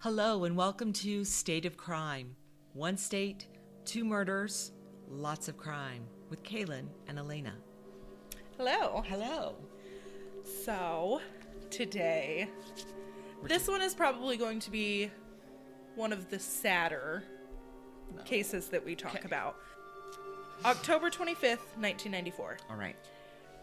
[0.00, 2.36] Hello, and welcome to State of Crime.
[2.72, 3.46] One state,
[3.84, 4.72] two murders,
[5.08, 7.54] lots of crime with Kalynne and Elena.
[8.56, 9.02] Hello.
[9.06, 9.56] Hello.
[10.64, 11.20] So,
[11.70, 12.48] today,
[13.44, 15.10] this one is probably going to be
[15.96, 17.24] one of the sadder
[18.24, 19.24] cases that we talk Okay.
[19.26, 19.56] about.
[20.64, 22.58] October 25th, 1994.
[22.70, 22.96] All right.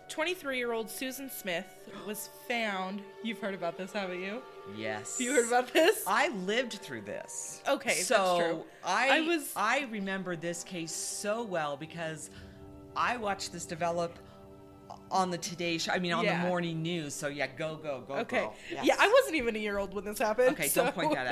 [0.09, 1.65] 23 year old Susan Smith
[2.05, 3.01] was found.
[3.23, 4.41] You've heard about this, haven't you?
[4.77, 5.19] Yes.
[5.19, 6.03] You heard about this?
[6.07, 7.61] I lived through this.
[7.67, 8.63] Okay, that's so true.
[8.83, 12.29] I I was- I remember this case so well because
[12.95, 14.17] I watched this develop
[15.11, 15.91] on the Today Show.
[15.91, 16.41] I mean, on Yeah.
[16.41, 17.13] the morning news.
[17.13, 18.15] So yeah, go go go.
[18.15, 18.47] Okay.
[18.71, 18.85] Yes.
[18.85, 20.49] Yeah, I wasn't even a year old when this happened.
[20.49, 21.27] Okay, so- don't point that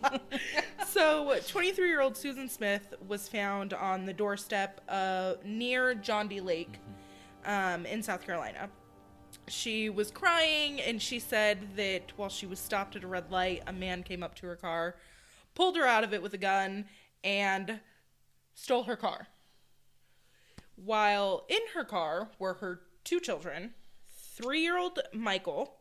[0.00, 0.22] out.
[0.88, 6.40] so, 23 year old Susan Smith was found on the doorstep uh, near John D.
[6.40, 6.78] Lake
[7.48, 8.68] um, in South Carolina.
[9.48, 13.62] She was crying and she said that while she was stopped at a red light,
[13.66, 14.94] a man came up to her car,
[15.54, 16.84] pulled her out of it with a gun,
[17.24, 17.80] and
[18.54, 19.26] stole her car.
[20.76, 23.74] While in her car were her two children
[24.36, 25.80] three year old Michael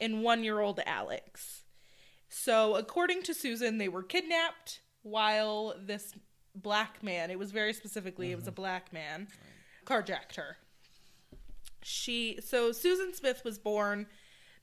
[0.00, 1.62] and one year old Alex.
[2.28, 6.14] So, according to Susan, they were kidnapped while this
[6.54, 9.28] black man, it was very specifically, it was a black man,
[9.84, 10.56] carjacked her.
[11.84, 14.06] She, so Susan Smith was born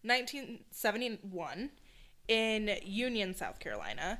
[0.04, 1.70] 1971
[2.28, 4.20] in Union, South Carolina.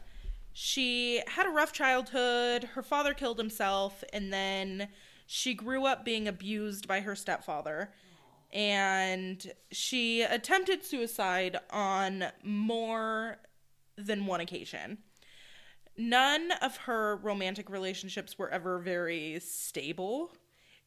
[0.54, 2.64] She had a rough childhood.
[2.76, 4.90] Her father killed himself, and then
[5.26, 7.92] she grew up being abused by her stepfather
[8.54, 13.38] and she attempted suicide on more
[13.98, 14.98] than one occasion.
[15.98, 20.34] None of her romantic relationships were ever very stable,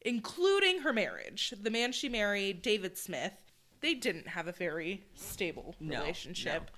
[0.05, 1.53] including her marriage.
[1.59, 3.33] The man she married, David Smith,
[3.81, 6.71] they didn't have a very stable No, relationship.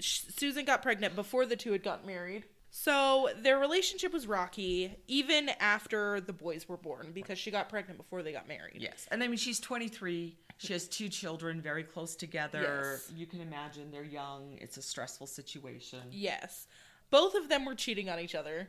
[0.00, 2.44] Sh Susan got pregnant before the two had gotten married.
[2.70, 7.98] So their relationship was rocky even after the boys were born because she got pregnant
[7.98, 8.78] before they got married.
[8.80, 10.36] Yes, and I mean she's 23.
[10.58, 12.60] She has two children, very close together.
[12.92, 13.12] Yes.
[13.16, 14.58] You can imagine they're young.
[14.60, 16.00] It's a stressful situation.
[16.10, 16.66] Yes.
[17.10, 18.68] Both of them were cheating on each other.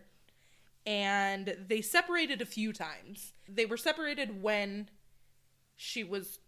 [0.89, 3.33] And they separated a few times.
[3.47, 4.89] They were separated when
[5.75, 6.39] she was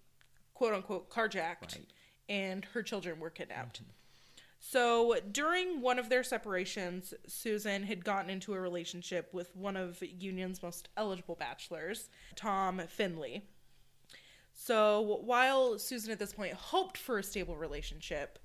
[0.56, 1.86] quote unquote carjacked Right.
[2.28, 3.82] and her children were kidnapped.
[3.84, 3.92] Mm-hmm.
[4.60, 10.02] So during one of their separations, Susan had gotten into a relationship with one of
[10.02, 13.44] Union's most eligible bachelors, Tom Findlay.
[14.54, 18.38] So while Susan at this point hoped for a stable relationship,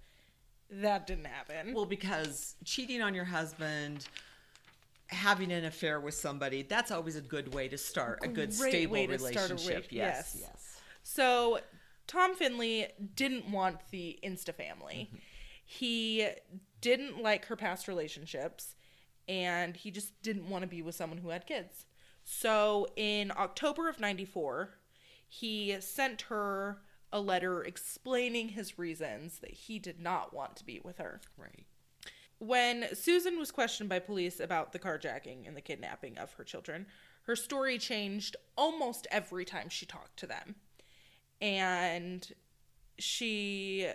[0.71, 1.73] that didn't happen.
[1.75, 4.07] Well, because cheating on your husband,
[5.09, 8.71] having an affair with somebody, that's always a good way to start a good Great
[8.71, 9.91] stable way to start a relationship.
[9.91, 10.41] re- yes, yes.
[10.41, 10.81] yes.
[11.03, 11.61] So
[12.07, 15.09] Tom Findlay didn't want the Insta family.
[15.09, 15.17] Mm-hmm.
[15.65, 16.29] He
[16.81, 18.75] didn't like her past relationships
[19.29, 21.87] and he just didn't want to be with someone who had kids.
[22.25, 24.71] So in October of 94,
[25.29, 26.79] he sent her
[27.13, 31.21] a letter explaining his reasons that he did not want to be with her.
[31.37, 31.67] Right.
[32.39, 36.87] When Susan was questioned by police about the carjacking and the kidnapping of her children,
[37.23, 40.57] her story changed almost every time she talked to them.
[41.41, 42.31] And
[42.99, 43.89] she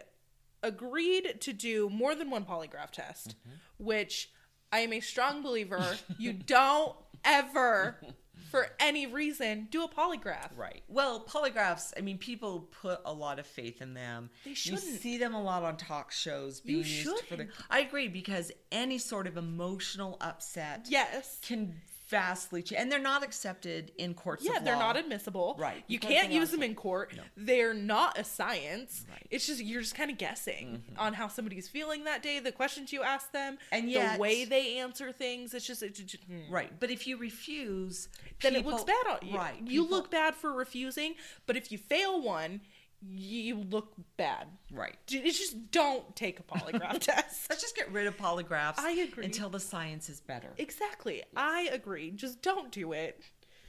[0.63, 3.56] agreed to do more than one polygraph test, mm-hmm.
[3.78, 4.29] which
[4.72, 8.02] I am a strong believer you don't ever,
[8.49, 10.49] for any reason, do a polygraph.
[10.57, 10.83] Right.
[10.87, 14.29] Well, polygraphs, I mean, people put a lot of faith in them.
[14.43, 14.81] They You shouldn't.
[15.01, 17.43] see them a lot on talk shows being You used for the.
[17.43, 17.51] shouldn't.
[17.69, 21.39] I agree because any sort of emotional upset Yes.
[21.41, 21.79] can
[22.11, 22.79] vastly change.
[22.79, 25.55] And they're not accepted in courts Yeah, they're not admissible.
[25.57, 27.16] Right, You because can't use them in court.
[27.16, 27.23] No.
[27.38, 29.05] They're not a science.
[29.09, 29.17] Right.
[29.17, 29.27] Mm-hmm.
[29.35, 32.91] It's just you're just kind of guessing on how somebody's feeling that day, the questions
[32.94, 35.53] you ask them, And yet- the way they answer things.
[35.53, 36.51] It's just, it's just hmm.
[36.51, 36.72] Right.
[36.79, 38.09] But if you refuse,
[38.41, 39.38] then it looks bad on you.
[39.38, 39.55] Right.
[39.66, 41.16] You people- look bad for refusing,
[41.47, 42.61] but if you fail one,
[43.01, 44.47] you look bad.
[44.72, 44.95] Right.
[45.09, 47.50] It's just don't take a polygraph test.
[47.50, 48.79] Let's just get rid of polygraphs.
[48.79, 49.25] I agree.
[49.25, 50.49] Until the science is better.
[50.58, 51.23] Exactly.
[51.35, 52.11] I agree.
[52.11, 53.22] Just don't do it.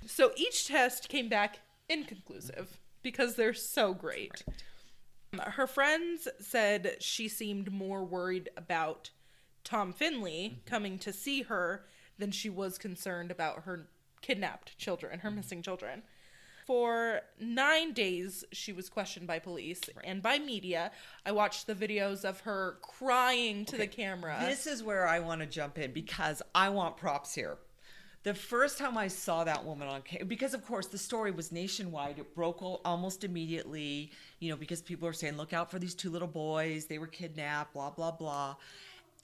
[0.07, 4.45] So each test came back inconclusive because they're so great.
[5.33, 9.11] Um, her friends said she seemed more worried about
[9.65, 10.59] Tom Findlay mm-hmm.
[10.67, 11.87] coming to see her
[12.19, 13.89] than she was concerned about her
[14.21, 15.37] kidnapped children, her mm-hmm.
[15.37, 16.03] missing children.
[16.67, 20.93] For nine days, she was questioned by police and by media.
[21.27, 24.39] I watched the videos of her crying to the camera.
[24.41, 27.59] This is where I want to jump in because I want props here.
[28.23, 31.51] The first time I saw that woman on ca- because of course the story was
[31.51, 34.13] nationwide, it broke almost immediately.
[34.39, 37.09] You know, because people were saying, "Look out for these two little boys; they were
[37.09, 38.55] kidnapped." Blah blah blah.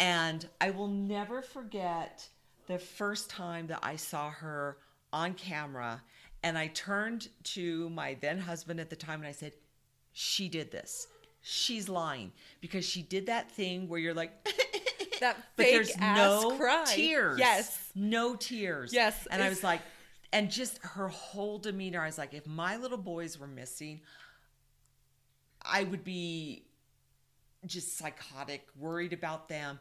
[0.00, 2.28] And I will never forget
[2.66, 4.78] the first time that I saw her
[5.12, 6.02] on camera.
[6.42, 9.52] And I turned to my then husband at the time and I said,
[10.12, 11.08] She did this.
[11.40, 14.32] She's lying because she did that thing where you're like,
[15.20, 16.84] That but there's ass no cry.
[16.86, 17.38] tears.
[17.38, 17.90] Yes.
[17.94, 18.92] No tears.
[18.92, 19.80] Yes, And I was like,
[20.32, 24.00] and just her whole demeanor, I was like, if my little boys were missing,
[25.62, 26.64] I would be
[27.66, 29.80] just psychotic, worried about them.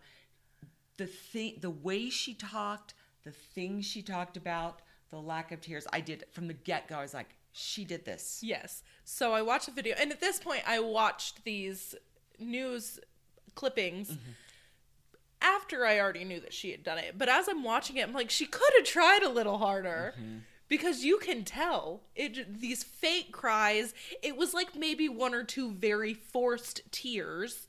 [0.97, 2.93] The thing, the way she talked,
[3.23, 6.95] the things she talked about, the lack of tears, I did from the get go.
[6.95, 8.39] I was like, she did this.
[8.43, 8.83] Yes.
[9.03, 11.95] So I watched the video, and at this point, I watched these
[12.39, 12.99] news
[13.55, 14.31] clippings Mm-hmm.
[15.41, 17.17] after I already knew that she had done it.
[17.17, 20.13] But as I'm watching it, I'm like, she could have tried a little harder.
[20.19, 20.37] Mm-hmm.
[20.69, 23.93] Because you can tell it these fake cries.
[24.21, 27.67] It was like maybe one or two very forced tears,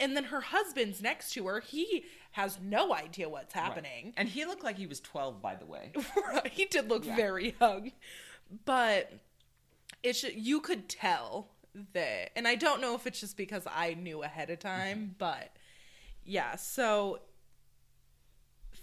[0.00, 1.60] and then her husband's next to her.
[1.60, 4.14] He has no idea what's happening.
[4.16, 5.92] And he looked like he was 12, by the way.
[6.50, 7.16] he did look Yeah.
[7.16, 7.92] very young,
[8.64, 9.12] but
[10.02, 11.48] it's you could tell
[11.92, 14.68] that, and I don't know if it's just because I knew ahead of mm-hmm.
[14.68, 15.54] time, but
[16.24, 16.56] yeah.
[16.56, 17.20] So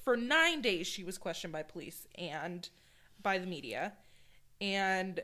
[0.04, 2.70] for nine days, she was questioned by police and
[3.22, 3.94] by the media,
[4.62, 5.22] and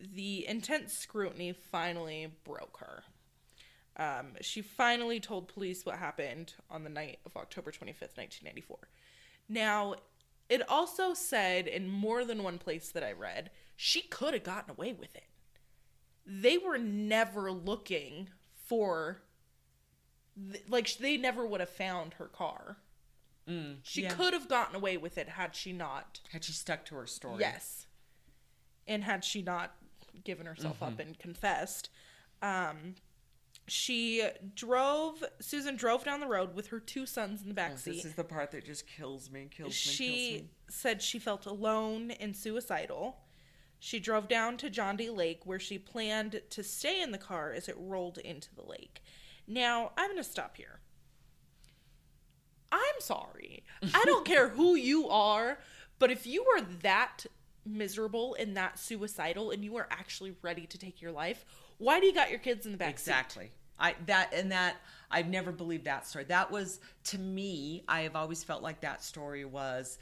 [0.00, 3.04] the intense scrutiny finally broke her.
[3.96, 8.78] Um, she finally told police what happened on the night of October 25th, 1994.
[9.48, 9.94] Now,
[10.48, 14.72] it also said in more than one place that I read, she could have gotten
[14.72, 15.26] away with it.
[16.26, 18.30] They were never looking
[18.66, 19.22] for,
[20.52, 22.78] th- like, they never would have found her car.
[23.48, 24.14] Mm, She yeah.
[24.14, 26.20] could have gotten away with it had she not.
[26.32, 27.40] Had she stuck to her story?
[27.40, 27.86] Yes.
[28.86, 29.74] And had she not
[30.24, 30.84] given herself Mm-hmm.
[30.94, 31.90] up and confessed,
[32.42, 32.94] um,
[33.66, 34.22] she
[34.54, 37.92] drove, Susan drove down the road with her two sons in the back Oh, seat.
[37.96, 40.50] This is the part that just kills me, kills me, kills she me.
[40.68, 43.18] said she felt alone and suicidal.
[43.78, 45.10] She drove down to John D.
[45.10, 49.02] Lake where she planned to stay in the car as it rolled into the lake.
[49.46, 50.80] Now, I'm going to stop here.
[52.72, 53.62] I'm sorry.
[53.94, 55.58] I don't care who you are,
[55.98, 57.26] but if you were that
[57.66, 61.44] miserable and that suicidal and you were actually ready to take your life,
[61.78, 63.10] why do you got your kids in the back seat?
[63.10, 63.50] Exactly.
[63.78, 64.76] I that and that
[65.10, 66.24] I've never believed that story.
[66.24, 69.98] That was to me, I have always felt like that story was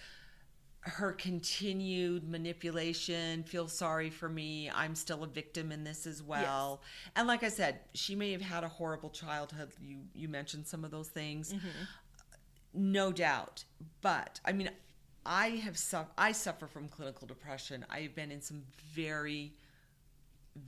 [0.85, 6.83] her continued manipulation, feel sorry for me, I'm still a victim in this as well.
[7.15, 9.71] And like I said, she may have had a horrible childhood.
[9.81, 11.53] You you mentioned some of those things.
[11.53, 11.69] Mm-hmm.
[12.75, 13.65] No doubt.
[14.01, 14.71] But I mean
[15.25, 15.79] I have
[16.19, 17.87] I suffer from clinical depression.
[17.89, 19.53] I've been in some very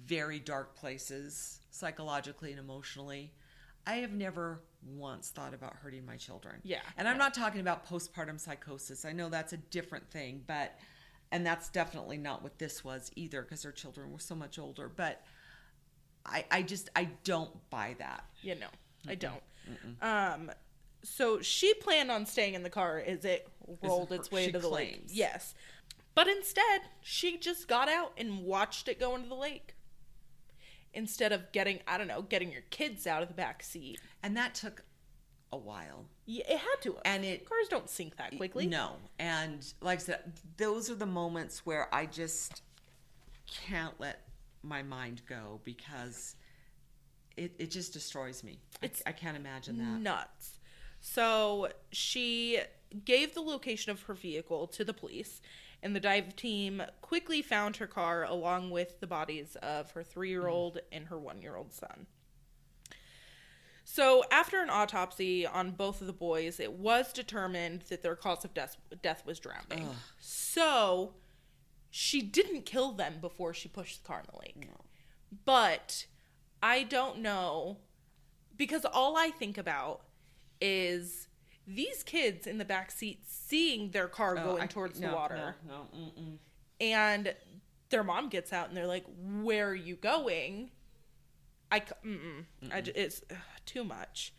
[0.06, 3.32] very dark places psychologically and emotionally.
[3.86, 6.56] I have never once thought about hurting my children.
[6.62, 7.24] Yeah, And I'm yeah.
[7.24, 9.04] not talking about postpartum psychosis.
[9.04, 10.78] I know that's a different thing, but
[11.32, 14.88] and that's definitely not what this was either because her children were so much older,
[14.88, 15.22] but
[16.24, 18.24] I I just I don't buy that.
[18.42, 18.68] Yeah, no,
[19.08, 19.42] I don't.
[20.00, 20.50] Um,
[21.02, 23.48] so she planned on staying in the car as it
[23.82, 25.04] rolled its way she to the lake.
[25.08, 25.54] Yes,
[26.14, 29.74] but instead she just got out and watched it go into the lake.
[30.96, 34.00] Instead of getting, I don't know, getting your kids out of the back seat.
[34.22, 34.84] And that took
[35.52, 36.04] a while.
[36.24, 36.96] Yeah, it had to.
[37.04, 38.66] And it cars don't sink that quickly.
[38.66, 38.92] No.
[39.18, 42.62] And like I said, those are the moments where I just
[43.46, 44.20] can't let
[44.62, 46.36] my mind go because
[47.36, 48.60] it, it just destroys me.
[48.80, 50.00] I, It's I can't imagine that.
[50.00, 50.53] nuts.
[51.06, 52.60] So she
[53.04, 55.42] gave the location of her vehicle to the police,
[55.82, 60.30] and the dive team quickly found her car along with the bodies of her three
[60.30, 60.86] year old mm-hmm.
[60.92, 62.06] and her one year old son.
[63.84, 68.42] So, after an autopsy on both of the boys, it was determined that their cause
[68.42, 69.86] of death, death was drowning.
[69.86, 69.96] Ugh.
[70.18, 71.12] So,
[71.90, 74.56] she didn't kill them before she pushed the car in the lake.
[74.56, 74.86] No.
[75.44, 76.06] But
[76.62, 77.76] I don't know
[78.56, 80.00] because all I think about
[80.60, 81.28] is
[81.66, 85.14] these kids in the back seat seeing their car Oh, going I- towards no, the
[85.14, 85.56] water.
[85.66, 86.10] No, no,
[86.80, 87.34] and
[87.90, 89.04] their mom gets out and they're like
[89.42, 90.70] where are you going?
[91.70, 92.44] I, mm-mm.
[92.72, 94.32] I j- it's ugh, too much.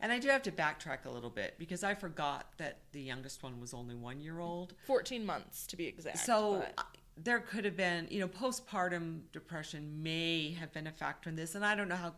[0.00, 3.42] And I do have to backtrack a little bit because I forgot that the youngest
[3.42, 4.74] one was only one year old.
[4.86, 6.86] 14 months to be exact So but-
[7.16, 11.54] there could have been, you know, postpartum depression may have been a factor in this,
[11.54, 12.12] and I don't know how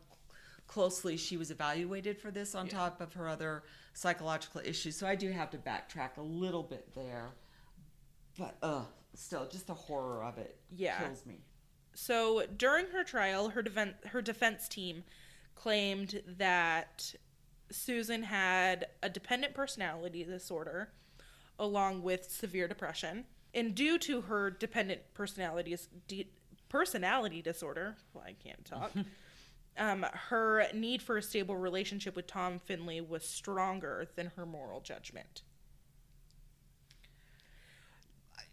[0.68, 2.72] closely she was evaluated for this on Yeah.
[2.72, 4.96] top of her other psychological issues.
[4.96, 7.30] So I do have to backtrack a little bit there,
[8.38, 8.84] but uh,
[9.14, 10.98] still, just the horror of it Yeah.
[10.98, 11.40] kills me.
[11.94, 15.02] So during her trial, her defense her defense team
[15.56, 17.14] claimed that
[17.70, 20.92] Susan had a dependent personality disorder
[21.58, 23.25] along with severe depression.
[23.52, 25.76] And due to her dependent personality
[26.68, 28.92] personality disorder, well, I can't talk.
[29.78, 34.80] um, her need for a stable relationship with Tom Findlay was stronger than her moral
[34.80, 35.42] judgment.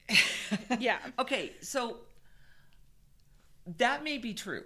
[0.79, 0.97] yeah.
[1.17, 1.97] Okay, so
[3.77, 4.63] that may be true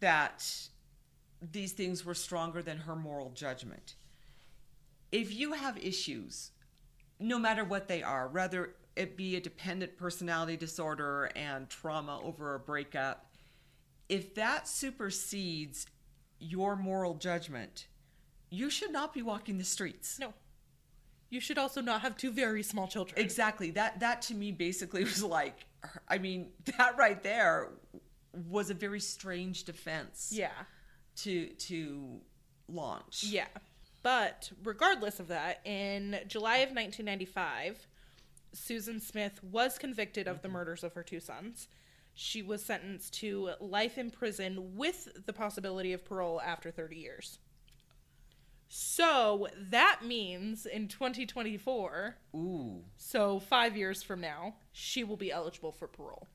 [0.00, 0.46] that
[1.52, 3.94] these things were stronger than her moral judgment.
[5.10, 6.50] If you have issues,
[7.18, 12.54] no matter what they are, whether it be a dependent personality disorder and trauma over
[12.54, 13.29] a breakup,
[14.10, 15.86] if that supersedes
[16.40, 17.86] your moral judgment,
[18.50, 20.18] you should not be walking the streets.
[20.18, 20.34] No.
[21.30, 23.20] You should also not have two very small children.
[23.20, 23.70] Exactly.
[23.70, 25.64] That that to me basically was like
[26.08, 27.68] I mean, that right there
[28.50, 30.30] was a very strange defense.
[30.34, 30.50] Yeah.
[31.18, 32.20] To to
[32.68, 33.24] launch.
[33.24, 33.46] Yeah.
[34.02, 37.86] But regardless of that, in July of 1995,
[38.52, 40.56] Susan Smith was convicted of the mm-hmm.
[40.56, 41.68] murders of her two sons.
[42.14, 47.38] She was sentenced to life in prison with the possibility of parole after 30 years.
[48.68, 52.84] So that means in 2024, Ooh.
[52.96, 56.28] so five years from now, she will be eligible for parole.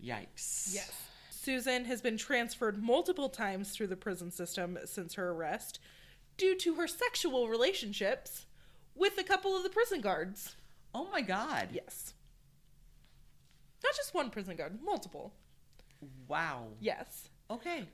[0.00, 0.72] Yikes.
[0.72, 0.92] Yes.
[1.30, 5.80] Susan has been transferred multiple times through the prison system since her arrest
[6.36, 8.46] due to her sexual relationships
[8.94, 10.54] with a couple of the prison guards.
[10.94, 11.70] Oh my god.
[11.72, 12.14] Yes.
[13.82, 15.32] Not just one prison guard, multiple.
[16.28, 16.68] Wow.
[16.80, 17.28] Yes.
[17.50, 17.84] Okay.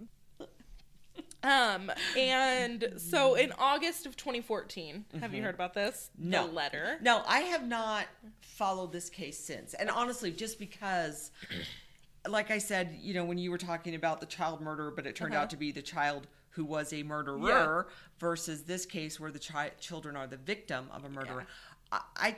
[1.42, 6.10] Um, and so in August of 2014, have you heard about this?
[6.18, 6.46] No.
[6.46, 6.98] The letter.
[7.00, 8.06] No, I have not
[8.40, 9.72] followed this case since.
[9.74, 11.30] And honestly, just because
[12.28, 15.14] like I said, you know, when you were talking about the child murder, but it
[15.14, 15.44] turned Uh-huh.
[15.44, 17.88] out to be the child who was a murderer
[18.18, 21.46] versus this case where the chi- children are the victim of a murderer.
[21.92, 22.36] I, I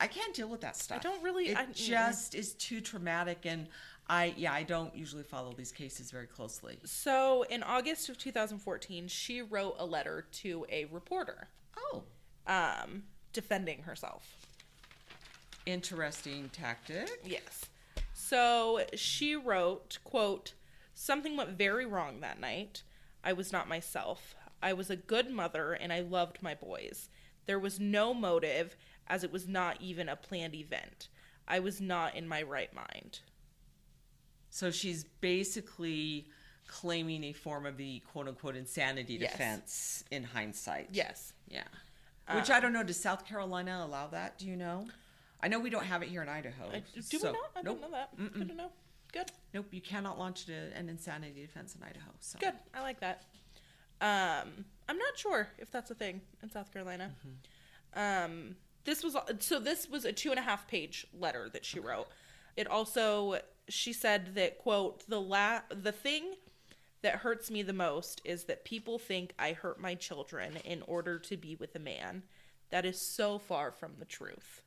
[0.00, 0.98] I can't deal with that stuff.
[0.98, 3.68] I don't really- It I- just is too traumatic, and
[4.08, 6.78] I yeah I don't usually follow these cases very closely.
[6.84, 12.04] So in August of 2014, she wrote a letter to a reporter Oh,
[12.46, 14.36] um, defending herself.
[15.66, 17.10] interesting tactic.
[17.24, 17.64] Yes.
[18.12, 20.54] So she wrote, quote,
[20.94, 22.82] something went very wrong that night.
[23.24, 24.34] I was not myself.
[24.62, 27.08] I was a good mother and I loved my boys.
[27.46, 28.76] There was no motive
[29.06, 31.08] as it was not even a planned event.
[31.48, 33.20] I was not in my right mind.
[34.50, 36.26] So she's basically
[36.66, 39.32] claiming a form of the quote unquote insanity Yes.
[39.32, 40.88] defense in hindsight.
[40.92, 41.32] Yes.
[41.48, 41.64] Yeah.
[42.34, 42.82] Which I don't know.
[42.82, 44.38] Does South Carolina allow that?
[44.38, 44.88] Do you know?
[45.40, 46.70] I know we don't have it here in Idaho.
[46.72, 47.36] I, do so- we not?
[47.54, 47.80] I nope.
[47.80, 48.32] don't know that.
[48.34, 48.70] Good to know.
[49.12, 49.30] Good.
[49.54, 49.66] Nope.
[49.70, 52.10] You cannot launch an insanity defense in Idaho.
[52.18, 52.54] So Good.
[52.74, 53.22] I like that.
[54.00, 57.10] Um, I'm not sure if that's a thing in South Carolina.
[57.94, 59.58] Um, this was so.
[59.58, 62.06] This was a two and a half page letter that she wrote.
[62.56, 66.34] It also she said that quote the la the thing
[67.02, 71.18] that hurts me the most is that people think I hurt my children in order
[71.18, 72.22] to be with a man.
[72.70, 74.62] That is so far from the truth.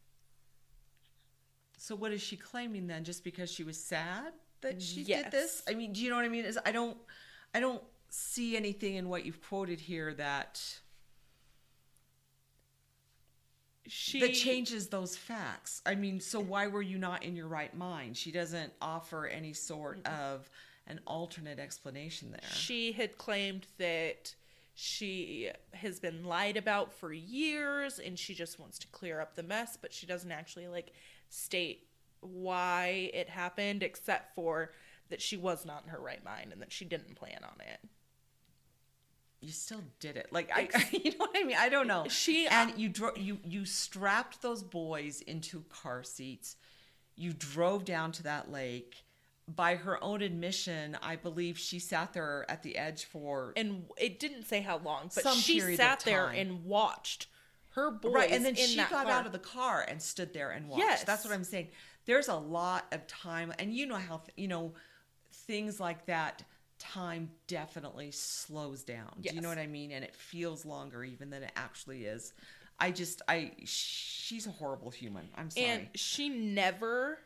[1.77, 3.03] So what is she claiming then?
[3.03, 5.23] Just because she was sad that she Yes.
[5.23, 5.63] did this?
[5.67, 6.45] I mean, do you know what I mean?
[6.45, 6.97] Is I don't,
[7.53, 10.61] I don't see anything in what you've quoted here that
[13.87, 15.81] She that changes those facts.
[15.85, 18.17] I mean, so why were you not in your right mind?
[18.17, 20.49] She doesn't offer any sort of
[20.87, 22.49] an alternate explanation there.
[22.51, 24.35] She had claimed that
[24.75, 29.43] she has been lied about for years and she just wants to clear up the
[29.43, 30.93] mess, but she doesn't actually like
[31.29, 31.87] state
[32.21, 34.71] why it happened except for
[35.09, 37.79] that she was not in her right mind and that she didn't plan on it.
[39.41, 40.27] You still did it.
[40.31, 41.57] Like I, you know what I mean?
[41.57, 42.05] I don't know.
[42.09, 46.55] She- and you you you strapped those boys into car seats.
[47.15, 49.03] You drove down to that lake.
[49.47, 54.19] By her own admission, I believe she sat there at the edge for And it
[54.19, 57.25] didn't say how long, but Some she sat there and watched
[57.69, 59.07] her boys right, and then she got car.
[59.07, 60.83] out of the car and stood there and watched.
[60.83, 61.03] Yes.
[61.03, 61.69] That's what I'm saying.
[62.05, 64.73] There's a lot of time, and you know how you know
[65.31, 66.43] things like that.
[66.79, 69.17] Time definitely slows down.
[69.21, 69.91] Do you know what I mean?
[69.91, 72.33] And it feels longer even than it actually is.
[72.79, 75.27] I just, I, she's a horrible human.
[75.35, 75.65] I'm sorry.
[75.67, 77.19] And she never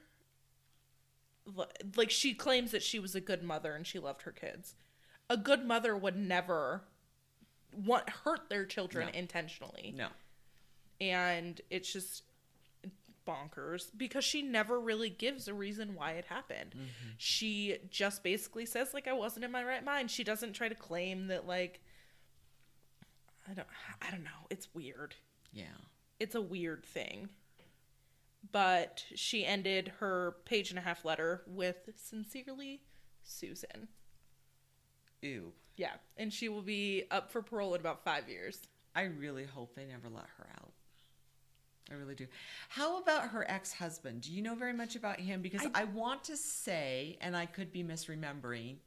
[1.97, 4.75] like she claims that she was a good mother and she loved her kids.
[5.29, 6.81] A good mother would never
[7.75, 9.19] want hurt their children No.
[9.19, 9.93] intentionally.
[9.95, 10.07] no,
[11.01, 12.23] And it's just
[13.25, 16.71] bonkers because she never really gives a reason why it happened.
[16.75, 17.09] Mm-hmm.
[17.17, 20.11] She just basically says like I wasn't in my right mind.
[20.11, 21.81] She doesn't try to claim that like
[23.49, 23.67] I don't
[24.01, 24.47] I don't know.
[24.49, 25.15] It's weird.
[25.51, 25.77] Yeah.
[26.19, 27.29] It's a weird thing.
[28.51, 32.81] But she ended her page and a half letter with sincerely
[33.23, 33.87] Susan.
[35.21, 35.53] Ew.
[35.77, 38.59] Yeah, and she will be up for parole in about 5 years.
[38.95, 40.72] I really hope they never let her out.
[41.91, 42.27] I really do.
[42.69, 44.21] How about her ex husband?
[44.21, 45.41] Do you know very much about him?
[45.41, 48.77] Because I, want to say, and I could be misremembering,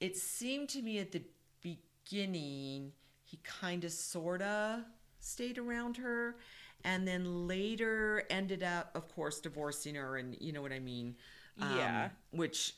[0.00, 1.22] it seemed to me at the
[1.60, 2.92] beginning
[3.24, 4.80] he kind of sort of
[5.20, 6.36] stayed around her
[6.84, 11.16] and then later ended up, of course, divorcing her, and you know what I mean?
[11.60, 12.08] Um, Yeah.
[12.30, 12.74] Which,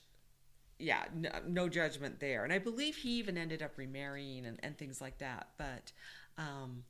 [0.78, 2.44] yeah, no, no judgment there.
[2.44, 5.48] And I believe he even ended up remarrying and, and things like that.
[5.58, 5.92] But,
[6.38, 6.84] um,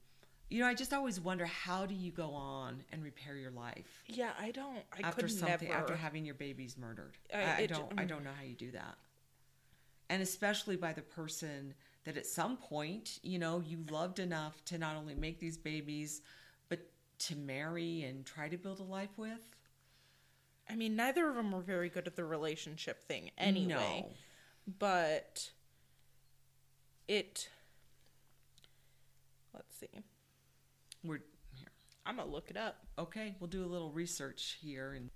[0.51, 4.03] you know, I just always wonder how do you go on and repair your life
[4.07, 7.17] Yeah, I don't I after something never after having your babies murdered.
[7.33, 8.09] I- I, I don't I mm.
[8.09, 8.99] don't know how you do that.
[10.11, 11.73] And especially by the person
[12.05, 16.23] that at some point, you know, you loved enough to not only make these babies,
[16.69, 16.81] but
[17.21, 19.55] to marry and try to build a life with.
[20.69, 24.05] I mean, neither of them were very good at the relationship thing anyway.
[24.05, 24.11] No.
[24.79, 25.51] But
[27.07, 27.49] it
[29.55, 30.03] let's see.
[31.05, 31.21] We're
[31.55, 31.69] here.
[32.07, 32.79] I'm to look it up.
[32.99, 35.11] Okay, we'll do a little research here and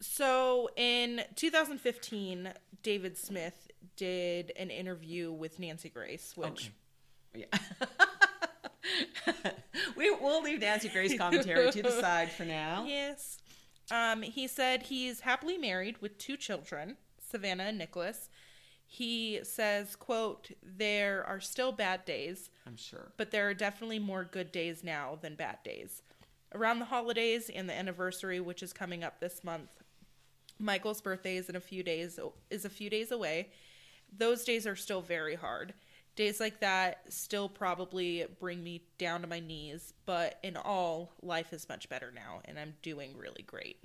[0.00, 2.52] So in 2015,
[2.82, 6.70] David Smith did an interview with Nancy Grace, which Okay.
[7.34, 7.58] Yeah.
[9.96, 12.84] we we'll leave Nancy Grace commentary to the side for now.
[12.86, 13.36] yes,
[13.90, 16.96] um, he said he's happily married with two children,
[17.30, 18.30] Savannah and Nicholas.
[18.86, 23.12] He says, "quote There are still bad days, I'm sure.
[23.16, 26.02] but there are definitely more good days now than bad days.
[26.54, 29.68] Around the holidays and the anniversary, which is coming up this month,
[30.58, 33.50] Michael's birthday is in a few days is a few days away.
[34.16, 35.74] Those days are still very hard.
[36.14, 41.52] Days like that still probably bring me down to my knees, but in all, life
[41.52, 43.82] is much better now and I'm doing really great.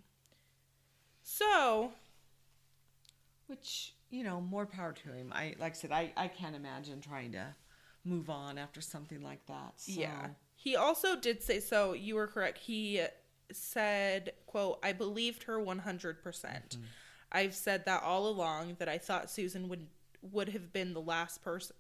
[1.23, 1.91] So,
[3.47, 5.31] Which, you know, more power to him.
[5.33, 7.55] I like I said, I, I can't imagine trying to
[8.03, 9.73] move on after something like that.
[9.77, 9.99] So.
[9.99, 10.27] Yeah.
[10.55, 12.59] He also did say so you were correct.
[12.59, 13.01] He
[13.51, 16.21] said, quote, I believed her 100%.
[16.21, 16.83] percent mm-hmm.
[17.31, 19.87] I've said that all along that I thought Susan would
[20.21, 21.75] would have been the last person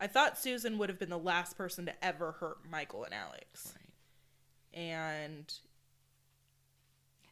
[0.00, 3.74] I thought Susan would have been the last person to ever hurt Michael and Alex.
[3.76, 4.82] Right.
[4.82, 5.52] And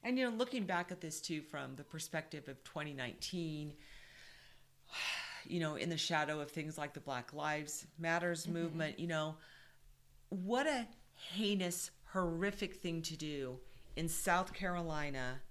[0.08, 3.74] And you know, looking back at this too from the perspective of 2019,
[5.46, 8.54] you know, in the shadow of things like the Black Lives Matters mm-hmm.
[8.54, 9.36] movement, you know,
[10.30, 13.58] what a heinous, horrific thing to do
[13.96, 15.42] in South Carolina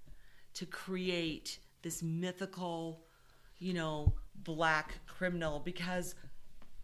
[0.54, 3.04] to create this mythical,
[3.60, 6.16] you know, black criminal because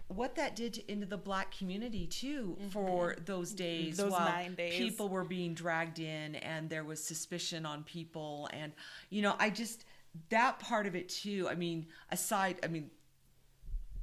[0.09, 2.69] what that did to, into the black community too mm-hmm.
[2.69, 3.57] for those mm-hmm.
[3.57, 4.77] days Those while nine days.
[4.77, 8.73] people were being dragged in and there was suspicion on people and
[9.11, 9.85] you know i just
[10.29, 12.91] that part of it too i mean aside i mean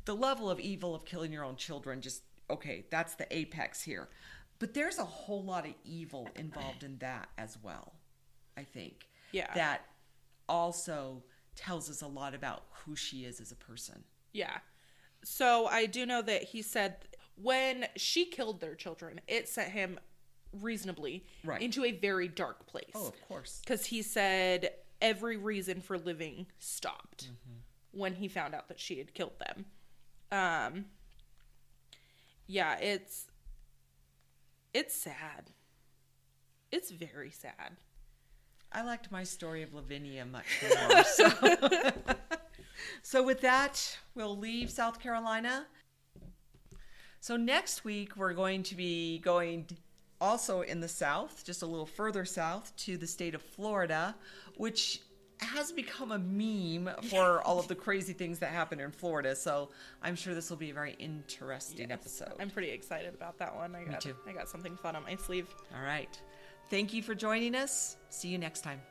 [0.05, 4.09] the level of evil of killing your own children just okay that's the apex here
[4.59, 7.93] but there's a whole lot of evil involved in that as well
[8.57, 9.53] i think Yeah.
[9.53, 9.85] that
[10.49, 11.23] also
[11.55, 14.59] tells us a lot about who she is as a person yeah.
[15.23, 16.97] So I do know that he said
[17.35, 19.99] when she killed their children, it sent him
[20.59, 21.61] reasonably Right.
[21.61, 22.91] into a very dark place.
[22.95, 27.29] oh of course because he said every reason for living stopped
[27.91, 29.65] when he found out that she had killed them.
[30.31, 30.85] Um,
[32.47, 33.27] yeah, it's
[34.73, 35.51] it's sad.
[36.71, 37.77] It's very sad.
[38.71, 40.45] I liked my story of Lavinia much
[40.89, 41.03] more.
[41.03, 41.29] So,
[43.01, 45.65] so with that, we'll leave South Carolina.
[47.19, 49.67] So next week we're going to be going
[50.19, 54.15] also in the south, just a little further south to the state of Florida,
[54.57, 55.01] which
[55.39, 59.35] has become a meme for all of the crazy things that happen in Florida.
[59.35, 59.69] So
[60.01, 62.33] I'm sure this will be a very interesting episode.
[62.39, 63.75] I'm pretty excited about that one.
[63.75, 64.05] I got.
[64.27, 65.47] I got something fun on my sleeve.
[65.75, 66.19] All right.
[66.69, 67.97] Thank you for joining us.
[68.09, 68.81] See you next time.